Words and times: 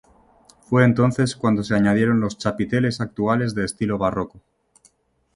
Fue 0.61 0.83
entonces 0.83 1.35
cuando 1.35 1.61
se 1.61 1.75
añadieron 1.75 2.19
los 2.19 2.39
chapiteles 2.39 3.01
actuales 3.01 3.53
de 3.53 3.65
estilo 3.65 3.99
barroco. 3.99 4.41